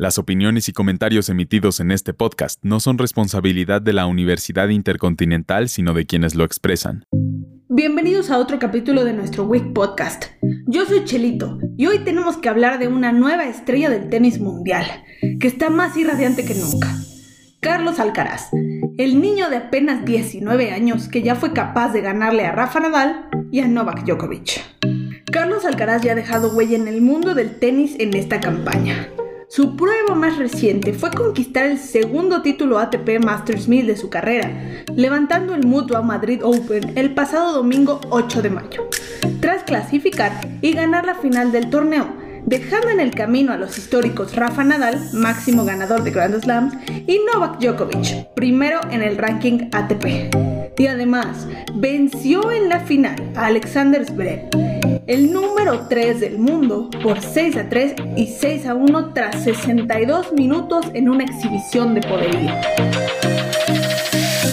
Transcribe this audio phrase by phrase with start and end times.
[0.00, 5.68] Las opiniones y comentarios emitidos en este podcast no son responsabilidad de la Universidad Intercontinental,
[5.68, 7.04] sino de quienes lo expresan.
[7.68, 10.24] Bienvenidos a otro capítulo de nuestro Week Podcast.
[10.66, 14.86] Yo soy Chelito y hoy tenemos que hablar de una nueva estrella del tenis mundial,
[15.38, 16.88] que está más irradiante que nunca.
[17.60, 18.48] Carlos Alcaraz,
[18.96, 23.28] el niño de apenas 19 años que ya fue capaz de ganarle a Rafa Nadal
[23.52, 24.62] y a Novak Djokovic.
[25.30, 29.10] Carlos Alcaraz ya ha dejado huella en el mundo del tenis en esta campaña.
[29.50, 34.84] Su prueba más reciente fue conquistar el segundo título ATP Masters 1000 de su carrera,
[34.94, 38.88] levantando el Mutua Madrid Open el pasado domingo 8 de mayo,
[39.40, 42.06] tras clasificar y ganar la final del torneo,
[42.46, 46.74] dejando en el camino a los históricos Rafa Nadal, máximo ganador de Grand Slams,
[47.08, 50.78] y Novak Djokovic, primero en el ranking ATP.
[50.78, 54.48] Y además, venció en la final a Alexander Zverev,
[55.06, 60.32] el número 3 del mundo por 6 a 3 y 6 a 1 tras 62
[60.32, 62.50] minutos en una exhibición de poderío.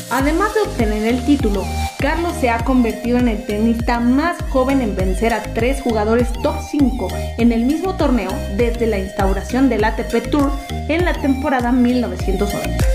[0.09, 1.63] Además de obtener el título,
[1.99, 6.55] Carlos se ha convertido en el tenista más joven en vencer a tres jugadores top
[6.71, 10.51] 5 en el mismo torneo desde la instauración del ATP Tour
[10.87, 12.85] en la temporada 1990.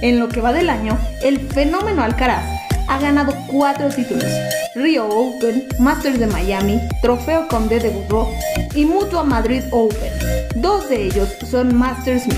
[0.00, 4.24] En lo que va del año, el fenómeno Alcaraz ha ganado cuatro títulos,
[4.74, 8.28] Rio Open, Masters de Miami, Trofeo Conde de Burro
[8.74, 10.12] y Mutua Madrid Open.
[10.56, 12.36] Dos de ellos son Masters 1000.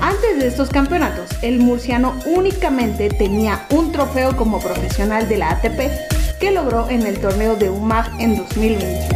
[0.00, 6.38] Antes de estos campeonatos, el murciano únicamente tenía un trofeo como profesional de la ATP
[6.38, 9.08] que logró en el torneo de UMAG en 2020.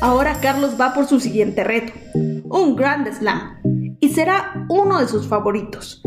[0.00, 3.60] Ahora Carlos va por su siguiente reto, un Grand Slam,
[4.00, 6.02] y será uno de sus favoritos.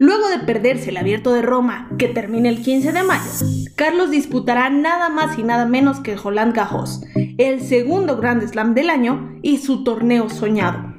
[0.00, 3.30] Luego de perderse el abierto de Roma, que termina el 15 de mayo,
[3.74, 7.02] Carlos disputará nada más y nada menos que Roland Garros,
[7.36, 10.94] el segundo Grand Slam del año y su torneo soñado.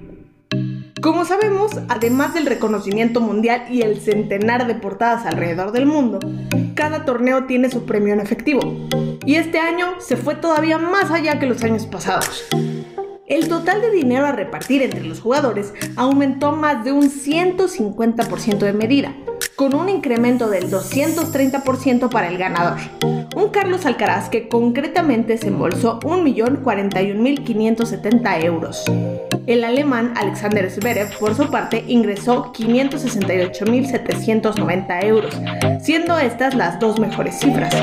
[1.02, 6.20] Como sabemos, además del reconocimiento mundial y el centenar de portadas alrededor del mundo,
[6.76, 8.60] cada torneo tiene su premio en efectivo.
[9.26, 12.44] Y este año se fue todavía más allá que los años pasados.
[13.30, 18.74] El total de dinero a repartir entre los jugadores aumentó más de un 150% de
[18.74, 19.14] medida,
[19.56, 22.80] con un incremento del 230% para el ganador.
[23.36, 28.84] Un Carlos Alcaraz que concretamente se embolsó 1.041.570 euros.
[29.46, 35.40] El alemán Alexander Zverev, por su parte, ingresó 568.790 euros,
[35.84, 37.76] siendo estas las dos mejores cifras.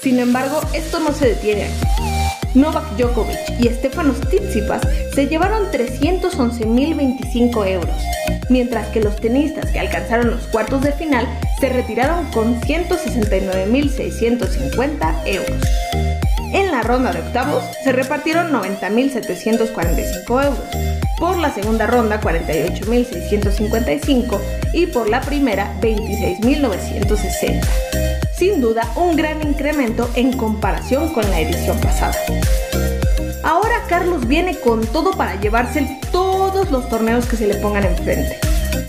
[0.00, 2.09] Sin embargo, esto no se detiene aquí.
[2.54, 4.82] Novak Djokovic y Stefanos Tsitsipas
[5.14, 7.94] se llevaron 311.025 euros,
[8.48, 11.28] mientras que los tenistas que alcanzaron los cuartos de final
[11.60, 15.62] se retiraron con 169.650 euros.
[16.52, 20.58] En la ronda de octavos se repartieron 90.745 euros,
[21.18, 24.40] por la segunda ronda 48.655
[24.72, 27.89] y por la primera 26.960
[28.60, 32.14] duda un gran incremento en comparación con la edición pasada.
[33.42, 38.38] Ahora Carlos viene con todo para llevarse todos los torneos que se le pongan enfrente.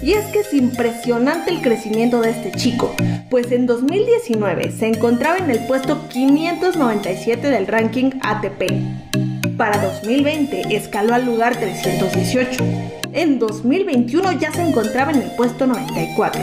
[0.01, 2.93] Y es que es impresionante el crecimiento de este chico,
[3.29, 9.57] pues en 2019 se encontraba en el puesto 597 del ranking ATP.
[9.57, 16.41] Para 2020 escaló al lugar 318 en 2021 ya se encontraba en el puesto 94,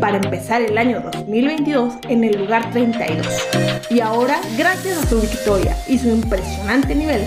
[0.00, 3.26] para empezar el año 2022 en el lugar 32.
[3.90, 7.22] Y ahora, gracias a su victoria y su impresionante nivel,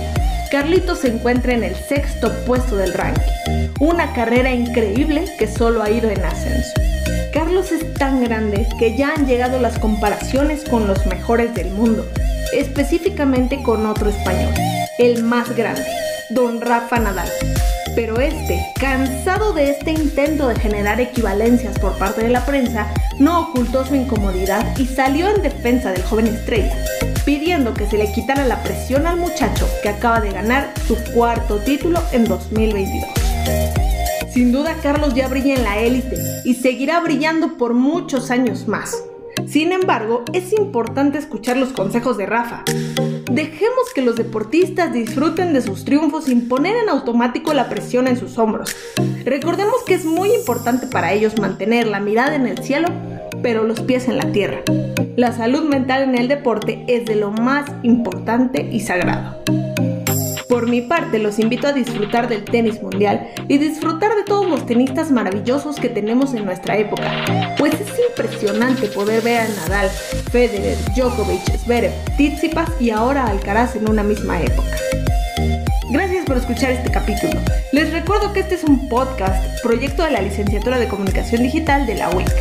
[0.52, 3.22] Carlitos se encuentra en el sexto puesto del ranking.
[3.80, 6.72] Una carrera increíble que solo ha ido en ascenso.
[7.34, 12.06] Carlos es tan grande que ya han llegado las comparaciones con los mejores del mundo,
[12.54, 14.54] específicamente con otro español,
[14.98, 15.86] el más grande,
[16.30, 17.30] don Rafa Nadal.
[17.98, 23.40] Pero este, cansado de este intento de generar equivalencias por parte de la prensa, no
[23.40, 26.78] ocultó su incomodidad y salió en defensa del joven estrella,
[27.26, 31.58] pidiendo que se le quitara la presión al muchacho que acaba de ganar su cuarto
[31.58, 33.10] título en 2022.
[34.32, 38.96] Sin duda Carlos ya brilla en la élite y seguirá brillando por muchos años más.
[39.48, 42.64] Sin embargo, es importante escuchar los consejos de Rafa,
[43.32, 48.18] Dejemos que los deportistas disfruten de sus triunfos sin poner en automático la presión en
[48.18, 48.74] sus hombros.
[49.26, 52.88] Recordemos que es muy importante para ellos mantener la mirada en el cielo,
[53.42, 54.62] pero los pies en la tierra.
[55.18, 59.44] La salud mental en el deporte es de lo más importante y sagrado.
[60.50, 64.66] Por mi parte, los invito a disfrutar del tenis mundial y disfrutar de todos los
[64.66, 67.26] tenistas maravillosos que tenemos en nuestra época,
[67.58, 69.90] pues es impresionante poder ver a Nadal,
[70.32, 74.78] Federer, Djokovic, Zverev, Tsitsipas y ahora Alcaraz en una misma época.
[75.92, 77.40] Gracias por escuchar este capítulo.
[77.74, 81.96] Les recuerdo que este es un podcast, proyecto de la Licenciatura de Comunicación Digital de
[81.96, 82.32] la UIC.